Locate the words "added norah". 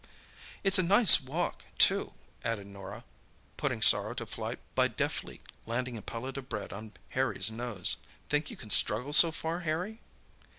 2.43-3.03